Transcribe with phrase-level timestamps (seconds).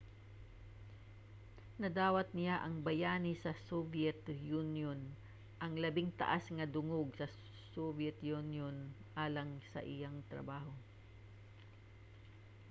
[1.81, 4.21] nadawat niya ang bayani sa soviet
[4.61, 4.97] union
[5.63, 7.27] ang labing taas nga dungog sa
[7.75, 8.75] soviet union
[9.25, 10.73] alang sa iyang trabaho